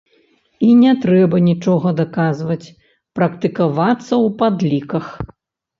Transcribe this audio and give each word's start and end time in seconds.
І 0.67 0.69
не 0.83 0.93
трэба 1.03 1.41
нічога 1.49 1.93
даказваць, 2.01 2.73
практыкавацца 3.21 4.05
ў 4.05 4.27
падліках. 4.43 5.05